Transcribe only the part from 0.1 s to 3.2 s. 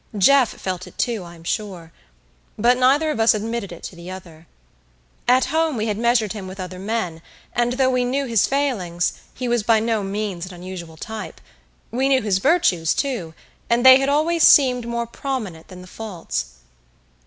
Jeff felt it too, I am sure; but neither of